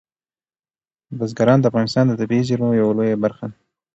بزګان 1.17 1.57
د 1.59 1.65
افغانستان 1.71 2.05
د 2.07 2.11
طبیعي 2.19 2.43
زیرمو 2.49 2.79
یوه 2.81 2.93
لویه 2.97 3.17
برخه 3.23 3.45
ده. 3.51 3.57